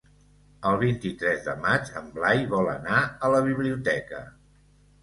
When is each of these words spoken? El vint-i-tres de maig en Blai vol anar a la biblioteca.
El 0.69 0.77
vint-i-tres 0.83 1.45
de 1.49 1.55
maig 1.67 1.91
en 2.01 2.09
Blai 2.17 2.43
vol 2.55 2.73
anar 2.75 3.07
a 3.29 3.33
la 3.37 3.47
biblioteca. 3.51 4.27